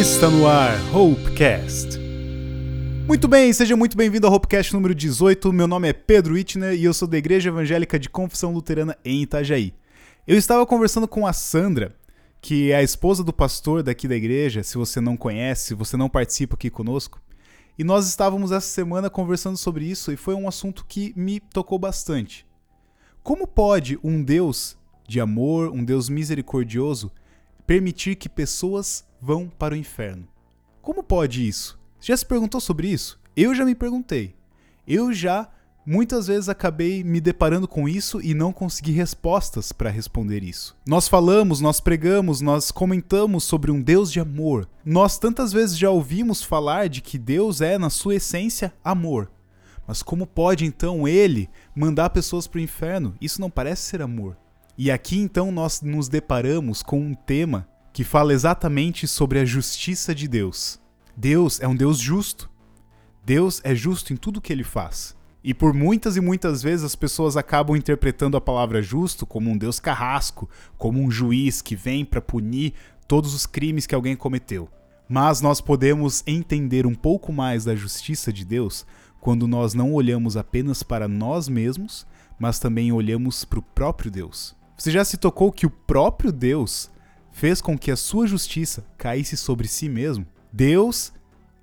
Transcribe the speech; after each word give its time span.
Está 0.00 0.30
no 0.30 0.46
ar, 0.46 0.78
Hopecast. 0.96 1.98
Muito 3.06 3.28
bem, 3.28 3.52
seja 3.52 3.76
muito 3.76 3.98
bem-vindo 3.98 4.26
ao 4.26 4.32
Hopecast 4.32 4.72
número 4.72 4.94
18. 4.94 5.52
Meu 5.52 5.68
nome 5.68 5.90
é 5.90 5.92
Pedro 5.92 6.38
Itner 6.38 6.72
e 6.72 6.84
eu 6.84 6.94
sou 6.94 7.06
da 7.06 7.18
Igreja 7.18 7.50
Evangélica 7.50 7.98
de 7.98 8.08
Confissão 8.08 8.50
Luterana 8.50 8.96
em 9.04 9.20
Itajaí. 9.20 9.74
Eu 10.26 10.38
estava 10.38 10.64
conversando 10.64 11.06
com 11.06 11.26
a 11.26 11.34
Sandra, 11.34 11.94
que 12.40 12.70
é 12.70 12.76
a 12.76 12.82
esposa 12.82 13.22
do 13.22 13.30
pastor 13.30 13.82
daqui 13.82 14.08
da 14.08 14.16
igreja. 14.16 14.62
Se 14.62 14.78
você 14.78 15.02
não 15.02 15.18
conhece, 15.18 15.66
se 15.66 15.74
você 15.74 15.98
não 15.98 16.08
participa 16.08 16.54
aqui 16.54 16.70
conosco, 16.70 17.20
e 17.78 17.84
nós 17.84 18.08
estávamos 18.08 18.52
essa 18.52 18.68
semana 18.68 19.10
conversando 19.10 19.58
sobre 19.58 19.84
isso 19.84 20.10
e 20.10 20.16
foi 20.16 20.34
um 20.34 20.48
assunto 20.48 20.86
que 20.88 21.12
me 21.14 21.40
tocou 21.40 21.78
bastante. 21.78 22.46
Como 23.22 23.46
pode 23.46 23.98
um 24.02 24.22
Deus 24.22 24.78
de 25.06 25.20
amor, 25.20 25.70
um 25.70 25.84
Deus 25.84 26.08
misericordioso, 26.08 27.12
permitir 27.66 28.16
que 28.16 28.30
pessoas 28.30 29.04
vão 29.20 29.48
para 29.48 29.74
o 29.74 29.76
inferno? 29.76 30.26
Como 30.82 31.02
pode 31.02 31.46
isso? 31.46 31.78
Já 32.00 32.16
se 32.16 32.24
perguntou 32.24 32.60
sobre 32.60 32.88
isso? 32.88 33.20
Eu 33.36 33.54
já 33.54 33.64
me 33.64 33.74
perguntei. 33.74 34.34
Eu 34.86 35.12
já 35.12 35.50
Muitas 35.84 36.26
vezes 36.26 36.48
acabei 36.48 37.02
me 37.02 37.20
deparando 37.20 37.66
com 37.66 37.88
isso 37.88 38.20
e 38.20 38.34
não 38.34 38.52
consegui 38.52 38.92
respostas 38.92 39.72
para 39.72 39.88
responder 39.88 40.44
isso. 40.44 40.76
Nós 40.86 41.08
falamos, 41.08 41.60
nós 41.60 41.80
pregamos, 41.80 42.42
nós 42.42 42.70
comentamos 42.70 43.44
sobre 43.44 43.70
um 43.70 43.80
Deus 43.80 44.12
de 44.12 44.20
amor. 44.20 44.68
Nós 44.84 45.18
tantas 45.18 45.52
vezes 45.52 45.78
já 45.78 45.90
ouvimos 45.90 46.42
falar 46.42 46.88
de 46.88 47.00
que 47.00 47.18
Deus 47.18 47.62
é, 47.62 47.78
na 47.78 47.88
sua 47.88 48.16
essência, 48.16 48.72
amor. 48.84 49.32
Mas 49.86 50.02
como 50.02 50.26
pode 50.26 50.66
então 50.66 51.08
ele 51.08 51.48
mandar 51.74 52.10
pessoas 52.10 52.46
para 52.46 52.58
o 52.58 52.62
inferno? 52.62 53.16
Isso 53.20 53.40
não 53.40 53.50
parece 53.50 53.82
ser 53.82 54.02
amor. 54.02 54.36
E 54.76 54.90
aqui 54.90 55.18
então 55.18 55.50
nós 55.50 55.80
nos 55.80 56.08
deparamos 56.08 56.82
com 56.82 57.00
um 57.00 57.14
tema 57.14 57.66
que 58.00 58.04
fala 58.04 58.32
exatamente 58.32 59.06
sobre 59.06 59.38
a 59.38 59.44
justiça 59.44 60.14
de 60.14 60.26
Deus. 60.26 60.80
Deus 61.14 61.60
é 61.60 61.68
um 61.68 61.76
Deus 61.76 61.98
justo. 61.98 62.48
Deus 63.22 63.60
é 63.62 63.74
justo 63.74 64.10
em 64.10 64.16
tudo 64.16 64.40
que 64.40 64.50
ele 64.50 64.64
faz. 64.64 65.14
E 65.44 65.52
por 65.52 65.74
muitas 65.74 66.16
e 66.16 66.20
muitas 66.22 66.62
vezes 66.62 66.82
as 66.82 66.96
pessoas 66.96 67.36
acabam 67.36 67.76
interpretando 67.76 68.38
a 68.38 68.40
palavra 68.40 68.80
justo 68.80 69.26
como 69.26 69.50
um 69.50 69.58
Deus 69.58 69.78
carrasco, 69.78 70.48
como 70.78 70.98
um 70.98 71.10
juiz 71.10 71.60
que 71.60 71.76
vem 71.76 72.02
para 72.02 72.22
punir 72.22 72.72
todos 73.06 73.34
os 73.34 73.44
crimes 73.44 73.86
que 73.86 73.94
alguém 73.94 74.16
cometeu. 74.16 74.66
Mas 75.06 75.42
nós 75.42 75.60
podemos 75.60 76.24
entender 76.26 76.86
um 76.86 76.94
pouco 76.94 77.30
mais 77.30 77.66
da 77.66 77.76
justiça 77.76 78.32
de 78.32 78.46
Deus 78.46 78.86
quando 79.20 79.46
nós 79.46 79.74
não 79.74 79.92
olhamos 79.92 80.38
apenas 80.38 80.82
para 80.82 81.06
nós 81.06 81.50
mesmos, 81.50 82.06
mas 82.38 82.58
também 82.58 82.92
olhamos 82.92 83.44
para 83.44 83.58
o 83.58 83.62
próprio 83.62 84.10
Deus. 84.10 84.56
Você 84.78 84.90
já 84.90 85.04
se 85.04 85.18
tocou 85.18 85.52
que 85.52 85.66
o 85.66 85.70
próprio 85.70 86.32
Deus 86.32 86.90
fez 87.40 87.62
com 87.62 87.78
que 87.78 87.90
a 87.90 87.96
sua 87.96 88.26
justiça 88.26 88.84
caísse 88.98 89.34
sobre 89.34 89.66
si 89.66 89.88
mesmo? 89.88 90.26
Deus 90.52 91.10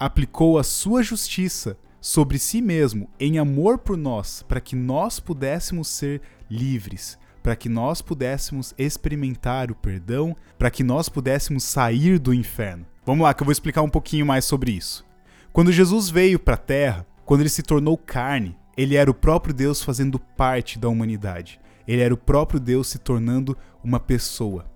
aplicou 0.00 0.58
a 0.58 0.64
sua 0.64 1.00
justiça 1.00 1.78
sobre 2.00 2.40
si 2.40 2.60
mesmo 2.60 3.08
em 3.20 3.38
amor 3.38 3.78
por 3.78 3.96
nós, 3.96 4.44
para 4.48 4.60
que 4.60 4.74
nós 4.74 5.20
pudéssemos 5.20 5.86
ser 5.86 6.22
livres, 6.50 7.16
para 7.40 7.54
que 7.54 7.68
nós 7.68 8.02
pudéssemos 8.02 8.74
experimentar 8.76 9.70
o 9.70 9.76
perdão, 9.76 10.34
para 10.58 10.72
que 10.72 10.82
nós 10.82 11.08
pudéssemos 11.08 11.62
sair 11.62 12.18
do 12.18 12.34
inferno. 12.34 12.84
Vamos 13.06 13.22
lá, 13.22 13.32
que 13.32 13.40
eu 13.40 13.46
vou 13.46 13.52
explicar 13.52 13.82
um 13.82 13.88
pouquinho 13.88 14.26
mais 14.26 14.44
sobre 14.44 14.72
isso. 14.72 15.06
Quando 15.52 15.70
Jesus 15.70 16.10
veio 16.10 16.40
para 16.40 16.54
a 16.54 16.58
terra, 16.58 17.06
quando 17.24 17.42
ele 17.42 17.48
se 17.48 17.62
tornou 17.62 17.96
carne, 17.96 18.58
ele 18.76 18.96
era 18.96 19.08
o 19.08 19.14
próprio 19.14 19.54
Deus 19.54 19.80
fazendo 19.80 20.18
parte 20.18 20.80
da 20.80 20.88
humanidade. 20.88 21.60
Ele 21.86 22.02
era 22.02 22.12
o 22.12 22.16
próprio 22.16 22.58
Deus 22.58 22.88
se 22.88 22.98
tornando 22.98 23.56
uma 23.84 24.00
pessoa. 24.00 24.68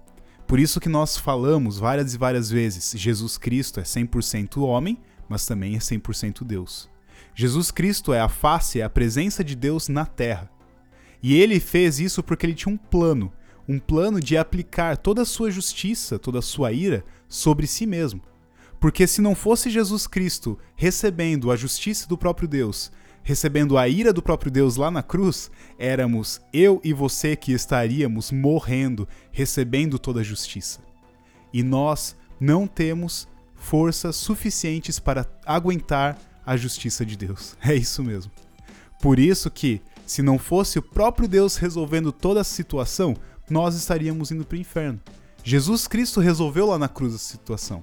Por 0.55 0.61
isso 0.61 0.79
que 0.79 0.89
nós 0.89 1.17
falamos 1.17 1.79
várias 1.79 2.15
e 2.15 2.17
várias 2.17 2.49
vezes, 2.49 2.95
Jesus 2.97 3.37
Cristo 3.37 3.81
é 3.81 3.83
100% 3.83 4.63
homem, 4.63 5.01
mas 5.29 5.45
também 5.47 5.75
é 5.75 5.81
100% 5.81 6.45
Deus. 6.45 6.89
Jesus 7.35 7.73
Cristo 7.73 8.13
é 8.13 8.21
a 8.21 8.29
face, 8.29 8.81
é 8.81 8.85
a 8.85 8.89
presença 8.89 9.43
de 9.43 9.57
Deus 9.57 9.89
na 9.89 10.07
terra. 10.07 10.49
E 11.21 11.35
ele 11.35 11.59
fez 11.59 11.99
isso 11.99 12.23
porque 12.23 12.47
ele 12.47 12.55
tinha 12.55 12.73
um 12.73 12.77
plano, 12.77 13.33
um 13.69 13.81
plano 13.81 14.21
de 14.21 14.37
aplicar 14.37 14.97
toda 14.97 15.23
a 15.23 15.27
sua 15.27 15.51
justiça, 15.51 16.21
toda 16.21 16.39
a 16.39 16.41
sua 16.41 16.71
ira 16.71 17.05
sobre 17.29 17.67
si 17.67 17.85
mesmo. 17.85 18.23
Porque 18.79 19.09
se 19.09 19.21
não 19.21 19.35
fosse 19.35 19.69
Jesus 19.69 20.07
Cristo 20.07 20.57
recebendo 20.77 21.51
a 21.51 21.57
justiça 21.57 22.07
do 22.07 22.17
próprio 22.17 22.47
Deus, 22.47 22.93
recebendo 23.25 23.79
a 23.79 23.89
ira 23.89 24.13
do 24.13 24.23
próprio 24.23 24.53
Deus 24.53 24.77
lá 24.77 24.91
na 24.91 25.03
cruz, 25.03 25.51
éramos 25.79 26.41
eu 26.53 26.81
e 26.85 26.93
você 26.93 27.35
que 27.35 27.53
estaríamos 27.53 28.31
morrendo, 28.31 29.09
recebendo 29.33 29.99
toda 29.99 30.21
a 30.21 30.25
justiça. 30.25 30.81
E 31.53 31.63
nós 31.63 32.15
não 32.39 32.67
temos 32.67 33.27
forças 33.55 34.15
suficientes 34.15 34.99
para 34.99 35.27
aguentar 35.47 36.19
a 36.45 36.57
justiça 36.57 37.05
de 37.05 37.17
Deus. 37.17 37.57
É 37.65 37.75
isso 37.75 38.03
mesmo. 38.05 38.31
Por 39.01 39.19
isso 39.19 39.51
que, 39.51 39.81
se 40.07 40.23
não 40.23 40.39
fosse 40.39 40.79
o 40.79 40.83
próprio 40.83 41.27
Deus 41.27 41.57
resolvendo 41.57 42.13
toda 42.13 42.43
a 42.43 42.45
situação, 42.45 43.17
nós 43.49 43.75
estaríamos 43.75 44.31
indo 44.31 44.45
para 44.45 44.57
o 44.57 44.61
inferno. 44.61 45.01
Jesus 45.43 45.87
Cristo 45.87 46.21
resolveu 46.21 46.67
lá 46.67 46.79
na 46.79 46.89
cruz 46.89 47.15
a 47.15 47.19
situação. 47.19 47.83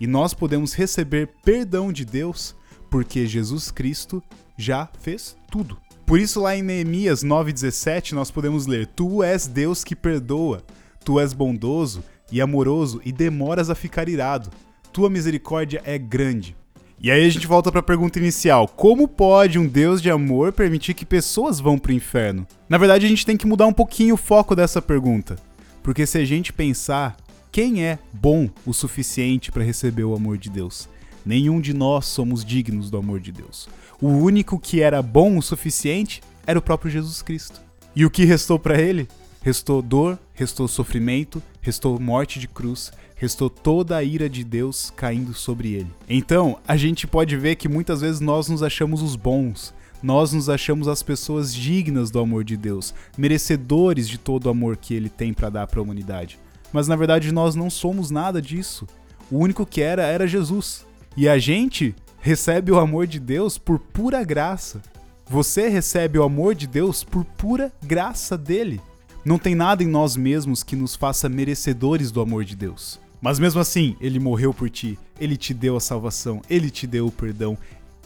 E 0.00 0.06
nós 0.08 0.34
podemos 0.34 0.72
receber 0.72 1.28
perdão 1.44 1.92
de 1.92 2.04
Deus 2.04 2.56
porque 2.92 3.26
Jesus 3.26 3.70
Cristo 3.70 4.22
já 4.54 4.86
fez 5.00 5.34
tudo. 5.50 5.78
Por 6.04 6.20
isso, 6.20 6.42
lá 6.42 6.54
em 6.54 6.62
Neemias 6.62 7.24
9,17, 7.24 8.12
nós 8.12 8.30
podemos 8.30 8.66
ler: 8.66 8.86
Tu 8.86 9.22
és 9.22 9.46
Deus 9.46 9.82
que 9.82 9.96
perdoa, 9.96 10.62
tu 11.02 11.18
és 11.18 11.32
bondoso 11.32 12.04
e 12.30 12.38
amoroso 12.38 13.00
e 13.02 13.10
demoras 13.10 13.70
a 13.70 13.74
ficar 13.74 14.10
irado. 14.10 14.50
Tua 14.92 15.08
misericórdia 15.08 15.80
é 15.86 15.96
grande. 15.96 16.54
E 17.00 17.10
aí 17.10 17.24
a 17.24 17.30
gente 17.30 17.46
volta 17.46 17.72
para 17.72 17.80
a 17.80 17.82
pergunta 17.84 18.18
inicial: 18.18 18.68
como 18.68 19.08
pode 19.08 19.58
um 19.58 19.66
Deus 19.66 20.02
de 20.02 20.10
amor 20.10 20.52
permitir 20.52 20.92
que 20.92 21.06
pessoas 21.06 21.60
vão 21.60 21.78
para 21.78 21.92
o 21.92 21.94
inferno? 21.94 22.46
Na 22.68 22.76
verdade, 22.76 23.06
a 23.06 23.08
gente 23.08 23.24
tem 23.24 23.38
que 23.38 23.46
mudar 23.46 23.66
um 23.66 23.72
pouquinho 23.72 24.16
o 24.16 24.18
foco 24.18 24.54
dessa 24.54 24.82
pergunta. 24.82 25.36
Porque 25.82 26.04
se 26.04 26.18
a 26.18 26.24
gente 26.26 26.52
pensar, 26.52 27.16
quem 27.50 27.86
é 27.86 27.98
bom 28.12 28.50
o 28.66 28.74
suficiente 28.74 29.50
para 29.50 29.64
receber 29.64 30.04
o 30.04 30.14
amor 30.14 30.36
de 30.36 30.50
Deus? 30.50 30.90
Nenhum 31.24 31.60
de 31.60 31.72
nós 31.72 32.06
somos 32.06 32.44
dignos 32.44 32.90
do 32.90 32.96
amor 32.96 33.20
de 33.20 33.32
Deus. 33.32 33.68
O 34.00 34.08
único 34.08 34.58
que 34.58 34.80
era 34.80 35.00
bom 35.00 35.38
o 35.38 35.42
suficiente 35.42 36.20
era 36.46 36.58
o 36.58 36.62
próprio 36.62 36.90
Jesus 36.90 37.22
Cristo. 37.22 37.60
E 37.94 38.04
o 38.04 38.10
que 38.10 38.24
restou 38.24 38.58
para 38.58 38.80
ele? 38.80 39.08
Restou 39.42 39.82
dor, 39.82 40.18
restou 40.34 40.66
sofrimento, 40.68 41.42
restou 41.60 41.98
morte 42.00 42.38
de 42.38 42.48
cruz, 42.48 42.92
restou 43.16 43.48
toda 43.48 43.96
a 43.96 44.02
ira 44.02 44.28
de 44.28 44.42
Deus 44.42 44.92
caindo 44.96 45.34
sobre 45.34 45.74
ele. 45.74 45.90
Então, 46.08 46.58
a 46.66 46.76
gente 46.76 47.06
pode 47.06 47.36
ver 47.36 47.56
que 47.56 47.68
muitas 47.68 48.00
vezes 48.00 48.20
nós 48.20 48.48
nos 48.48 48.62
achamos 48.62 49.02
os 49.02 49.14
bons, 49.14 49.74
nós 50.02 50.32
nos 50.32 50.48
achamos 50.48 50.88
as 50.88 51.02
pessoas 51.02 51.54
dignas 51.54 52.10
do 52.10 52.18
amor 52.18 52.42
de 52.42 52.56
Deus, 52.56 52.92
merecedores 53.16 54.08
de 54.08 54.18
todo 54.18 54.46
o 54.46 54.50
amor 54.50 54.76
que 54.76 54.94
ele 54.94 55.08
tem 55.08 55.32
para 55.32 55.50
dar 55.50 55.66
para 55.66 55.78
a 55.78 55.82
humanidade. 55.82 56.38
Mas 56.72 56.88
na 56.88 56.96
verdade 56.96 57.30
nós 57.30 57.54
não 57.54 57.70
somos 57.70 58.10
nada 58.10 58.42
disso. 58.42 58.86
O 59.30 59.38
único 59.38 59.64
que 59.64 59.80
era 59.80 60.02
era 60.02 60.26
Jesus. 60.26 60.84
E 61.16 61.28
a 61.28 61.38
gente 61.38 61.94
recebe 62.20 62.72
o 62.72 62.78
amor 62.78 63.06
de 63.06 63.20
Deus 63.20 63.58
por 63.58 63.78
pura 63.78 64.24
graça. 64.24 64.80
Você 65.26 65.68
recebe 65.68 66.18
o 66.18 66.22
amor 66.22 66.54
de 66.54 66.66
Deus 66.66 67.04
por 67.04 67.24
pura 67.24 67.72
graça 67.82 68.38
dele. 68.38 68.80
Não 69.24 69.38
tem 69.38 69.54
nada 69.54 69.82
em 69.82 69.86
nós 69.86 70.16
mesmos 70.16 70.62
que 70.62 70.74
nos 70.74 70.96
faça 70.96 71.28
merecedores 71.28 72.10
do 72.10 72.20
amor 72.20 72.44
de 72.44 72.56
Deus. 72.56 72.98
Mas 73.20 73.38
mesmo 73.38 73.60
assim, 73.60 73.96
ele 74.00 74.18
morreu 74.18 74.52
por 74.52 74.68
ti, 74.68 74.98
ele 75.20 75.36
te 75.36 75.54
deu 75.54 75.76
a 75.76 75.80
salvação, 75.80 76.42
ele 76.50 76.70
te 76.70 76.88
deu 76.88 77.06
o 77.06 77.12
perdão, 77.12 77.56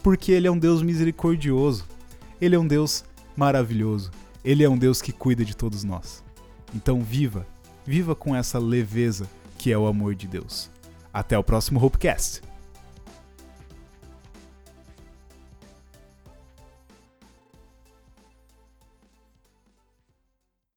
porque 0.03 0.31
ele 0.31 0.47
é 0.47 0.51
um 0.51 0.59
Deus 0.59 0.83
misericordioso. 0.83 1.85
Ele 2.39 2.55
é 2.55 2.59
um 2.59 2.67
Deus 2.67 3.03
maravilhoso. 3.35 4.11
Ele 4.43 4.63
é 4.63 4.69
um 4.69 4.77
Deus 4.77 5.01
que 5.01 5.11
cuida 5.11 5.43
de 5.43 5.55
todos 5.55 5.83
nós. 5.83 6.23
Então 6.75 7.01
viva, 7.01 7.47
viva 7.85 8.13
com 8.13 8.35
essa 8.35 8.59
leveza 8.59 9.27
que 9.57 9.71
é 9.71 9.77
o 9.77 9.87
amor 9.87 10.13
de 10.13 10.27
Deus. 10.27 10.69
Até 11.11 11.37
o 11.37 11.43
próximo 11.43 11.83
Hopecast. 11.83 12.46